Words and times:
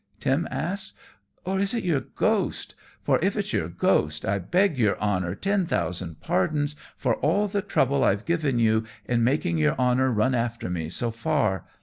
Tim 0.19 0.47
asked; 0.49 0.95
"or 1.45 1.59
is 1.59 1.75
it 1.75 1.83
your 1.83 1.99
ghost? 1.99 2.73
For 3.03 3.19
if 3.21 3.37
it's 3.37 3.53
your 3.53 3.69
ghost 3.69 4.25
I 4.25 4.39
beg 4.39 4.75
your 4.79 4.99
honor 4.99 5.35
ten 5.35 5.67
thousand 5.67 6.19
pardons 6.21 6.75
for 6.97 7.17
all 7.17 7.47
the 7.47 7.61
trouble 7.61 8.03
I've 8.03 8.25
given 8.25 8.57
you, 8.57 8.83
in 9.05 9.23
making 9.23 9.59
your 9.59 9.79
honor 9.79 10.09
run 10.11 10.33
after 10.33 10.71
me 10.71 10.89
so 10.89 11.11
far. 11.11 11.65